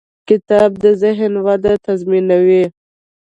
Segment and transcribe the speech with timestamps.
[0.29, 2.63] کتاب د ذهن وده تضمینوي.